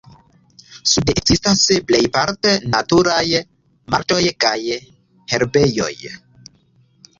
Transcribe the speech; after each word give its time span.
Sude 0.91 1.13
ekzistas 1.19 1.61
plejparte 1.91 2.55
naturaj 2.77 3.21
marĉoj 3.95 4.19
kaj 4.47 4.57
herbejoj. 5.35 5.93